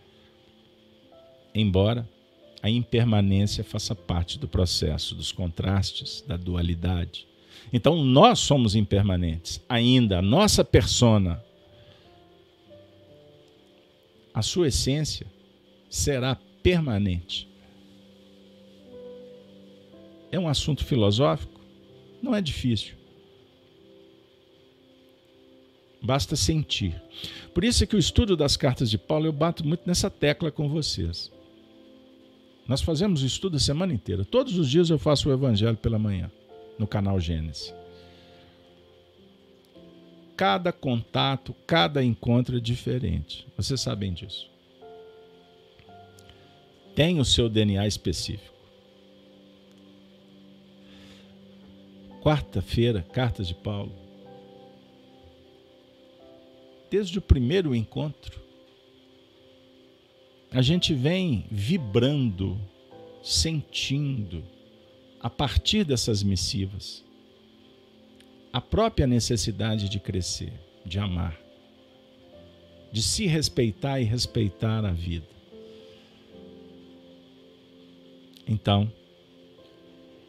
[1.54, 2.08] Embora
[2.62, 7.28] a impermanência faça parte do processo dos contrastes, da dualidade.
[7.70, 9.62] Então nós somos impermanentes.
[9.68, 11.44] Ainda a nossa persona,
[14.36, 15.26] a sua essência
[15.88, 17.48] será permanente.
[20.30, 21.58] É um assunto filosófico?
[22.22, 22.94] Não é difícil.
[26.02, 26.94] basta sentir.
[27.52, 30.52] Por isso é que o estudo das cartas de Paulo eu bato muito nessa tecla
[30.52, 31.32] com vocês.
[32.68, 34.24] Nós fazemos o estudo a semana inteira.
[34.24, 36.30] Todos os dias eu faço o evangelho pela manhã,
[36.78, 37.74] no canal Gênesis.
[40.36, 43.46] Cada contato, cada encontro é diferente.
[43.56, 44.50] Vocês sabem disso.
[46.94, 48.54] Tem o seu DNA específico.
[52.22, 54.06] Quarta-feira, cartas de Paulo
[56.90, 58.40] desde o primeiro encontro,
[60.50, 62.58] a gente vem vibrando,
[63.22, 64.44] sentindo,
[65.20, 67.04] a partir dessas missivas,
[68.56, 70.50] a própria necessidade de crescer,
[70.82, 71.38] de amar,
[72.90, 75.26] de se respeitar e respeitar a vida.
[78.48, 78.90] Então,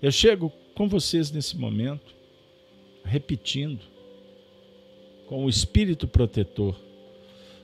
[0.02, 2.14] eu chego com vocês nesse momento,
[3.06, 3.80] repetindo
[5.28, 6.76] com o espírito protetor.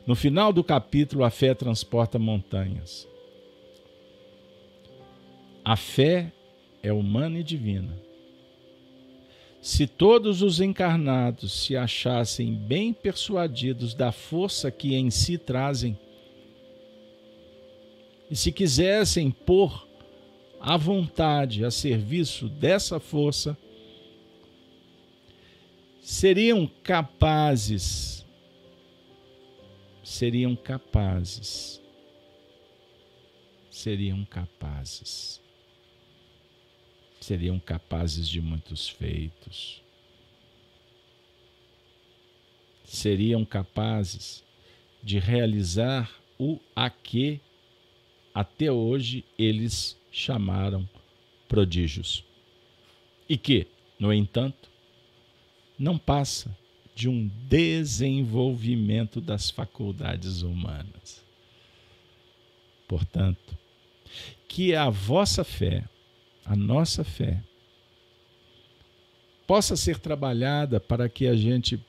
[0.07, 3.05] No final do capítulo, a fé transporta montanhas.
[5.65, 6.31] A fé
[6.81, 8.12] é humana e divina.
[9.63, 15.97] Se todos os encarnados se achassem bem persuadidos da força que em si trazem,
[18.29, 19.87] e se quisessem pôr
[20.59, 23.57] a vontade a serviço dessa força,
[26.01, 28.25] seriam capazes,
[30.03, 31.81] seriam capazes,
[33.71, 35.41] seriam capazes,
[37.23, 39.81] seriam capazes de muitos feitos,
[42.83, 44.43] seriam capazes
[45.01, 47.39] de realizar o a que
[48.33, 50.87] até hoje eles chamaram
[51.47, 52.25] prodígios.
[53.29, 53.67] E que,
[53.97, 54.69] no entanto,
[55.79, 56.55] não passa
[56.93, 61.23] de um desenvolvimento das faculdades humanas.
[62.87, 63.57] Portanto,
[64.47, 65.83] que a vossa fé,
[66.45, 67.41] a nossa fé,
[69.45, 71.79] possa ser trabalhada para que a gente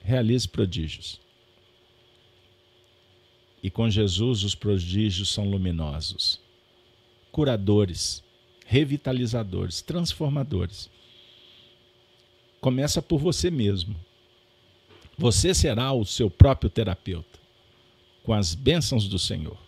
[0.00, 1.20] realize prodígios.
[3.62, 6.40] E com Jesus os prodígios são luminosos,
[7.30, 8.22] curadores,
[8.64, 10.88] revitalizadores, transformadores
[12.60, 13.96] começa por você mesmo.
[15.16, 17.38] Você será o seu próprio terapeuta,
[18.22, 19.58] com as bênçãos do Senhor.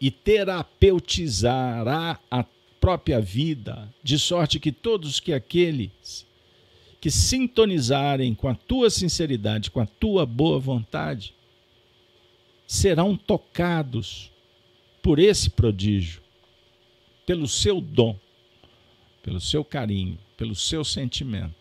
[0.00, 2.44] E terapeutizará a
[2.80, 6.26] própria vida, de sorte que todos que aqueles
[7.04, 11.34] que sintonizarem com a tua sinceridade, com a tua boa vontade,
[12.66, 14.32] serão tocados
[15.02, 16.22] por esse prodígio,
[17.26, 18.18] pelo seu dom,
[19.22, 21.54] pelo seu carinho, pelo seu sentimento.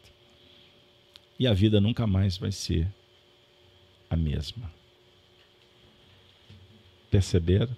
[1.37, 2.87] E a vida nunca mais vai ser
[4.09, 4.71] a mesma.
[7.11, 7.75] Perceberam?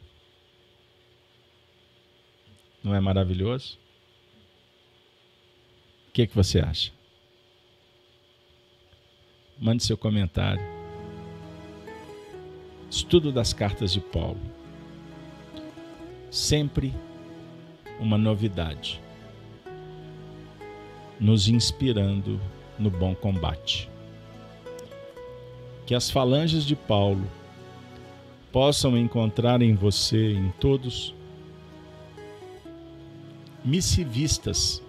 [2.85, 3.79] Não é maravilhoso?
[6.07, 6.91] O que, que você acha?
[9.59, 10.61] Mande seu comentário.
[12.87, 14.39] Estudo das cartas de Paulo.
[16.29, 16.93] Sempre
[17.99, 19.01] uma novidade,
[21.19, 22.39] nos inspirando
[22.77, 23.89] no bom combate.
[25.87, 27.27] Que as falanges de Paulo
[28.51, 31.15] possam encontrar em você, em todos,
[33.65, 34.81] missivistas,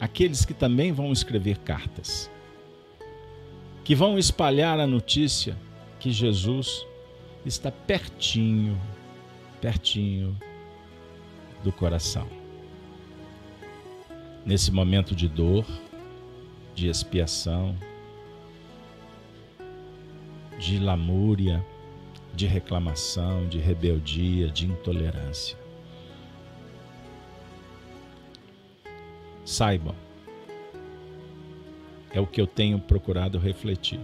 [0.00, 2.30] aqueles que também vão escrever cartas,
[3.84, 5.56] que vão espalhar a notícia
[6.00, 6.84] que Jesus
[7.44, 8.80] está pertinho,
[9.60, 10.36] pertinho
[11.62, 12.26] do coração.
[14.44, 15.66] Nesse momento de dor,
[16.74, 17.76] de expiação,
[20.58, 21.64] de lamúria,
[22.34, 25.63] de reclamação, de rebeldia, de intolerância.
[29.44, 29.94] Saibam,
[32.10, 34.00] é o que eu tenho procurado refletir,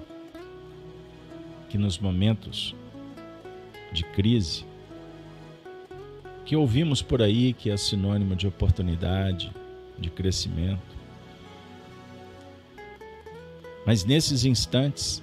[1.70, 2.74] que nos momentos
[3.90, 4.66] de crise,
[6.44, 9.50] que ouvimos por aí que é sinônimo de oportunidade,
[9.98, 10.96] de crescimento.
[13.86, 15.22] Mas nesses instantes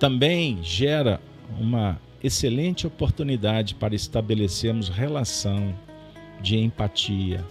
[0.00, 1.20] também gera
[1.60, 5.72] uma excelente oportunidade para estabelecermos relação
[6.40, 7.44] de empatia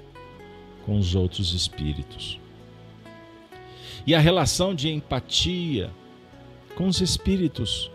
[0.86, 2.40] com os outros espíritos.
[4.06, 5.92] E a relação de empatia
[6.76, 7.92] com os espíritos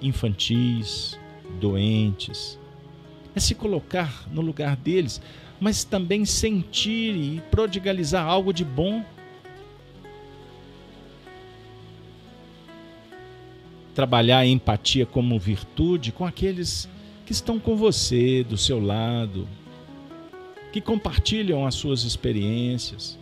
[0.00, 1.18] infantis,
[1.60, 2.58] doentes,
[3.34, 5.20] é se colocar no lugar deles,
[5.60, 9.04] mas também sentir e prodigalizar algo de bom.
[13.94, 16.88] Trabalhar a empatia como virtude com aqueles
[17.26, 19.48] que estão com você, do seu lado,
[20.72, 23.18] que compartilham as suas experiências,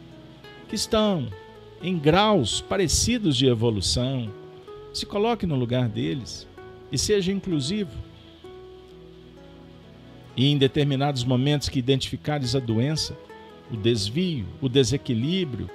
[0.68, 1.28] que estão
[1.82, 4.30] em graus parecidos de evolução.
[4.92, 6.47] Se coloque no lugar deles
[6.90, 8.07] e seja inclusivo
[10.36, 13.16] e em determinados momentos que identificares a doença,
[13.70, 15.70] o desvio, o desequilíbrio,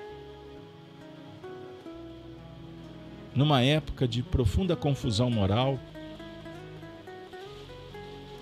[3.34, 5.80] numa época de profunda confusão moral,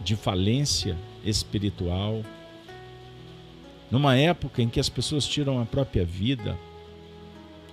[0.03, 2.23] de falência espiritual,
[3.91, 6.57] numa época em que as pessoas tiram a própria vida,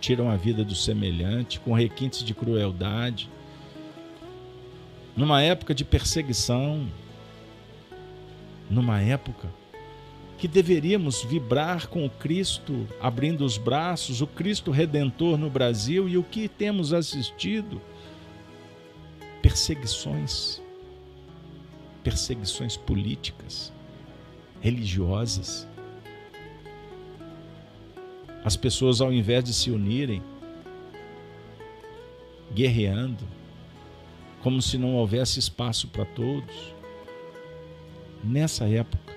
[0.00, 3.28] tiram a vida do semelhante, com requintes de crueldade,
[5.16, 6.86] numa época de perseguição,
[8.70, 9.48] numa época
[10.38, 16.18] que deveríamos vibrar com o Cristo abrindo os braços, o Cristo redentor no Brasil e
[16.18, 17.80] o que temos assistido?
[19.40, 20.60] Perseguições,
[22.02, 23.72] perseguições políticas,
[24.60, 25.66] religiosas.
[28.46, 30.22] As pessoas, ao invés de se unirem,
[32.54, 33.24] guerreando,
[34.40, 36.72] como se não houvesse espaço para todos
[38.22, 39.12] nessa época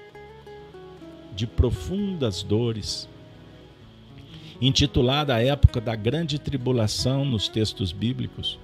[1.36, 3.07] de profundas dores,
[4.59, 8.57] intitulada a época da grande tribulação nos textos bíblicos,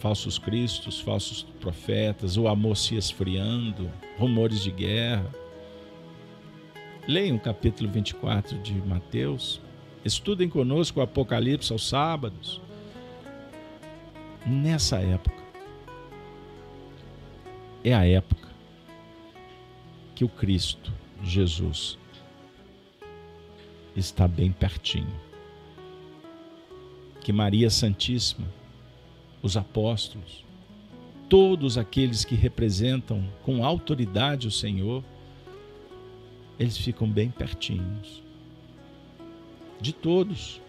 [0.00, 3.88] falsos cristos, falsos profetas, o amor se esfriando,
[4.18, 5.47] rumores de guerra.
[7.08, 9.62] Leiam o capítulo 24 de Mateus,
[10.04, 12.60] estudem conosco o Apocalipse aos sábados.
[14.46, 15.42] Nessa época,
[17.82, 18.46] é a época
[20.14, 20.92] que o Cristo,
[21.22, 21.96] Jesus,
[23.96, 25.18] está bem pertinho.
[27.22, 28.46] Que Maria Santíssima,
[29.42, 30.44] os apóstolos,
[31.26, 35.02] todos aqueles que representam com autoridade o Senhor,
[36.58, 38.22] eles ficam bem pertinhos.
[39.80, 40.60] De todos,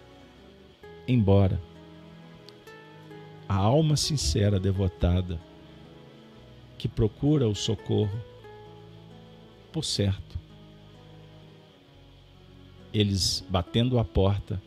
[1.07, 1.59] embora
[3.47, 5.39] a alma sincera, devotada,
[6.77, 8.21] que procura o socorro,
[9.73, 10.37] por certo.
[12.93, 14.61] Eles batendo a porta,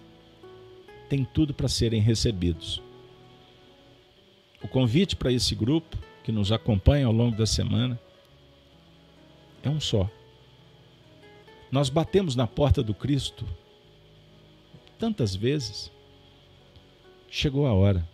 [1.08, 2.82] têm tudo para serem recebidos.
[4.62, 8.00] O convite para esse grupo que nos acompanha ao longo da semana
[9.62, 10.10] é um só.
[11.72, 13.46] Nós batemos na porta do Cristo
[14.98, 15.90] tantas vezes.
[17.30, 18.06] Chegou a hora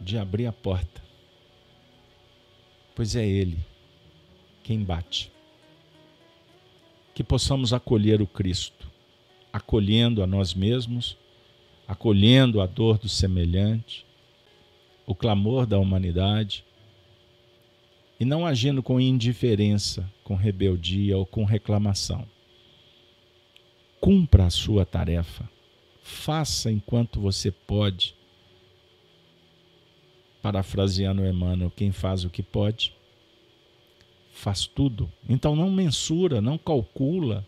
[0.00, 1.02] de abrir a porta,
[2.96, 3.58] pois é Ele
[4.62, 5.30] quem bate
[7.14, 8.88] que possamos acolher o Cristo,
[9.52, 11.18] acolhendo a nós mesmos,
[11.86, 14.06] acolhendo a dor do semelhante,
[15.04, 16.64] o clamor da humanidade
[18.20, 22.24] e não agindo com indiferença, com rebeldia ou com reclamação.
[24.00, 25.48] Cumpra a sua tarefa,
[26.02, 28.14] faça enquanto você pode.
[30.40, 32.94] Parafraseando Emmanuel, quem faz o que pode,
[34.30, 35.12] faz tudo.
[35.28, 37.46] Então não mensura, não calcula,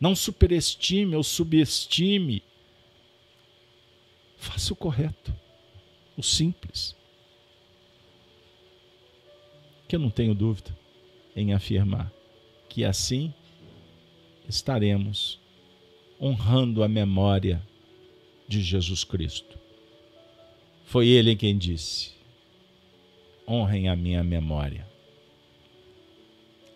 [0.00, 2.42] não superestime ou subestime.
[4.36, 5.34] Faça o correto,
[6.16, 6.96] o simples
[9.92, 10.74] que eu não tenho dúvida
[11.36, 12.10] em afirmar
[12.66, 13.30] que assim
[14.48, 15.38] estaremos
[16.22, 17.60] honrando a memória
[18.46, 19.58] de Jesus Cristo.
[20.84, 22.12] Foi ele quem disse:
[23.48, 24.86] honrem a minha memória,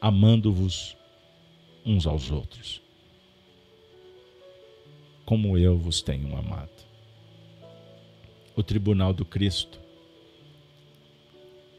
[0.00, 0.96] amando-vos
[1.84, 2.82] uns aos outros,
[5.24, 6.84] como eu vos tenho amado.
[8.56, 9.78] O tribunal do Cristo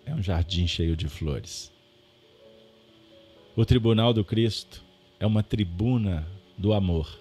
[0.05, 1.73] é um jardim cheio de flores.
[3.55, 4.85] O tribunal do Cristo
[5.19, 7.19] é uma tribuna do amor,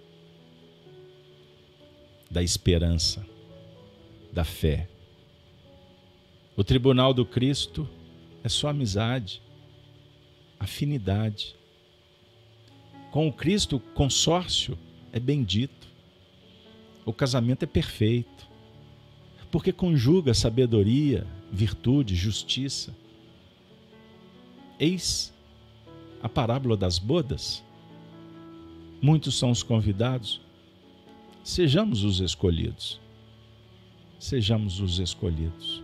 [2.30, 3.24] da esperança,
[4.32, 4.88] da fé.
[6.56, 7.88] O tribunal do Cristo
[8.42, 9.42] é só amizade,
[10.58, 11.54] afinidade.
[13.10, 14.78] Com o Cristo, o consórcio
[15.12, 15.86] é bendito.
[17.04, 18.48] O casamento é perfeito,
[19.50, 22.94] porque conjuga sabedoria, virtude, justiça.
[24.78, 25.32] Eis
[26.22, 27.62] a parábola das bodas.
[29.00, 30.40] Muitos são os convidados.
[31.46, 33.00] Sejamos os escolhidos.
[34.18, 35.80] Sejamos os escolhidos.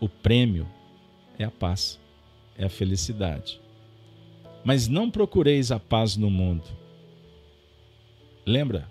[0.00, 0.66] O prêmio
[1.38, 1.96] é a paz,
[2.58, 3.60] é a felicidade.
[4.64, 6.64] Mas não procureis a paz no mundo.
[8.44, 8.88] Lembra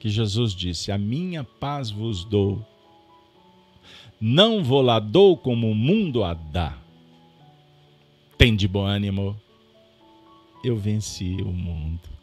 [0.00, 2.66] que Jesus disse: A minha paz vos dou
[4.18, 6.78] não vou lá dou como o mundo a dá.
[8.38, 9.38] Tem de bom ânimo.
[10.64, 12.17] Eu venci o mundo.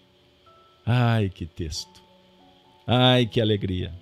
[0.85, 2.01] Ai, que texto.
[2.85, 3.93] Ai, que alegria.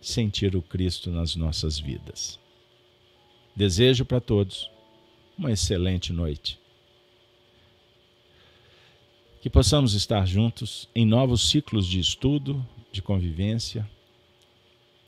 [0.00, 2.38] Sentir o Cristo nas nossas vidas.
[3.54, 4.70] Desejo para todos
[5.36, 6.58] uma excelente noite.
[9.40, 13.88] Que possamos estar juntos em novos ciclos de estudo, de convivência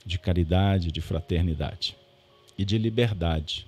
[0.05, 1.97] de caridade, de fraternidade
[2.57, 3.67] e de liberdade,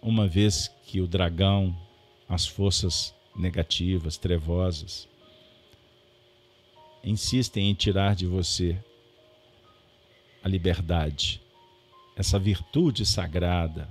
[0.00, 1.76] uma vez que o dragão,
[2.28, 5.08] as forças negativas, trevosas,
[7.04, 8.78] insistem em tirar de você
[10.42, 11.40] a liberdade,
[12.16, 13.88] essa virtude sagrada.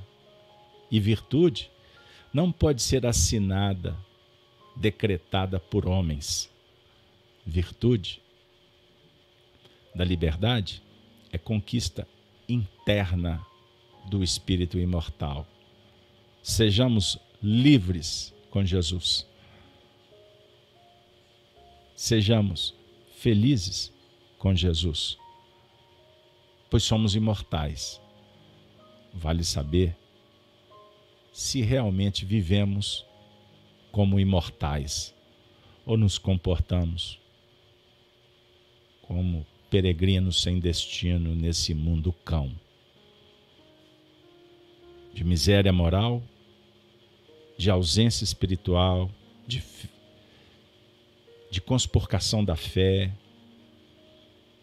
[0.90, 1.72] E virtude
[2.34, 3.98] não pode ser assinada,
[4.76, 6.50] decretada por homens.
[7.46, 8.22] Virtude
[9.96, 10.82] da liberdade
[11.32, 12.08] é conquista
[12.48, 13.46] interna
[14.10, 15.48] do espírito imortal.
[16.44, 19.26] Sejamos livres com Jesus.
[21.96, 22.74] Sejamos
[23.22, 23.94] felizes
[24.40, 25.16] com Jesus,
[26.72, 28.02] pois somos imortais.
[29.14, 29.96] Vale saber
[31.32, 33.06] se realmente vivemos
[33.92, 35.14] como imortais
[35.86, 37.20] ou nos comportamos
[39.04, 42.52] como peregrinos sem destino nesse mundo cão.
[45.14, 46.24] De miséria moral,
[47.56, 49.12] de ausência espiritual,
[49.46, 49.62] de,
[51.52, 53.12] de conspurcação da fé,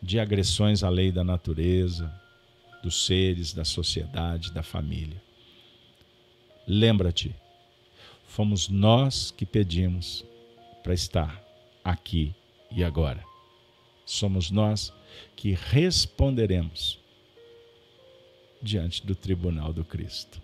[0.03, 2.11] de agressões à lei da natureza,
[2.83, 5.23] dos seres, da sociedade, da família.
[6.67, 7.35] Lembra-te,
[8.27, 10.25] fomos nós que pedimos
[10.83, 11.45] para estar
[11.85, 12.35] aqui
[12.71, 13.23] e agora.
[14.07, 14.91] Somos nós
[15.37, 16.99] que responderemos
[18.63, 20.41] diante do tribunal do Cristo.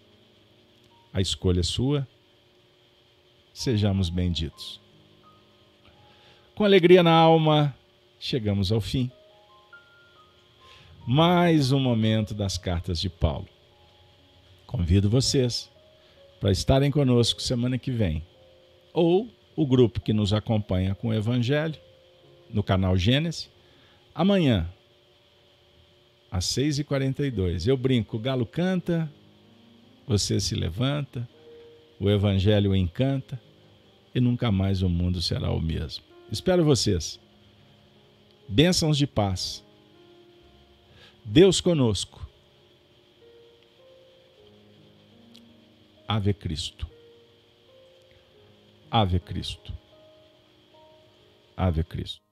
[1.11, 2.07] A escolha é sua,
[3.55, 4.84] sejamos benditos.
[6.55, 7.75] Com alegria na alma,
[8.19, 9.11] chegamos ao fim.
[11.07, 13.49] Mais um momento das cartas de Paulo.
[14.67, 15.71] Convido vocês
[16.41, 18.25] para estarem conosco semana que vem,
[18.93, 21.79] ou o grupo que nos acompanha com o Evangelho,
[22.51, 23.51] no canal Gênesis,
[24.15, 24.71] Amanhã,
[26.31, 29.11] às 6h42, eu brinco: o galo canta,
[30.07, 31.29] você se levanta,
[31.99, 33.41] o evangelho encanta
[34.15, 36.14] e nunca mais o mundo será o mesmo.
[36.31, 37.21] Espero vocês.
[38.49, 39.65] Bênçãos de paz.
[41.25, 42.29] Deus conosco.
[46.07, 46.87] Ave Cristo.
[48.91, 49.73] Ave Cristo.
[51.57, 52.24] Ave Cristo.